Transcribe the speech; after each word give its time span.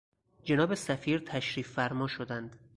جناب 0.43 0.73
سفیر 0.73 1.19
تشریف 1.19 1.71
فرما 1.73 2.07
شدند. 2.07 2.59